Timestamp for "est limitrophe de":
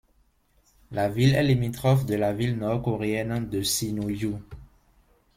1.35-2.15